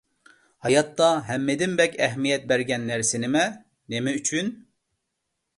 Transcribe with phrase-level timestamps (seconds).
[0.67, 3.47] ھاياتتا ھەممىدىن بەك ئەھمىيەت بەرگەن نەرسە نېمە؟
[3.95, 4.55] نېمە ئۈچۈن؟